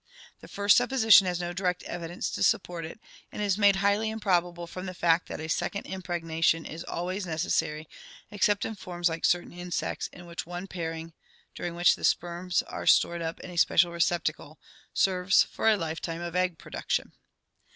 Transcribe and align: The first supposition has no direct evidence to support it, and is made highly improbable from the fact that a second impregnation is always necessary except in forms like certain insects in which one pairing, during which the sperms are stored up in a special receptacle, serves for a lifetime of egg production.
The 0.39 0.47
first 0.47 0.77
supposition 0.77 1.27
has 1.27 1.39
no 1.39 1.53
direct 1.53 1.83
evidence 1.83 2.31
to 2.31 2.41
support 2.41 2.85
it, 2.85 2.99
and 3.31 3.39
is 3.39 3.55
made 3.55 3.75
highly 3.75 4.09
improbable 4.09 4.65
from 4.65 4.87
the 4.87 4.95
fact 4.95 5.27
that 5.27 5.39
a 5.39 5.47
second 5.47 5.85
impregnation 5.85 6.65
is 6.65 6.83
always 6.83 7.27
necessary 7.27 7.87
except 8.31 8.65
in 8.65 8.73
forms 8.73 9.09
like 9.09 9.25
certain 9.25 9.53
insects 9.53 10.07
in 10.07 10.25
which 10.25 10.43
one 10.47 10.65
pairing, 10.65 11.13
during 11.53 11.75
which 11.75 11.95
the 11.95 12.03
sperms 12.03 12.63
are 12.63 12.87
stored 12.87 13.21
up 13.21 13.39
in 13.41 13.51
a 13.51 13.57
special 13.57 13.91
receptacle, 13.91 14.57
serves 14.91 15.43
for 15.43 15.69
a 15.69 15.77
lifetime 15.77 16.21
of 16.21 16.35
egg 16.35 16.57
production. 16.57 17.11